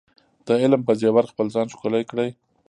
[0.45, 2.29] د علم په زیور خپل ځان ښکلی کړئ.